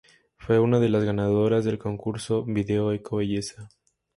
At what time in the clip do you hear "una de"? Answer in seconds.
0.59-0.89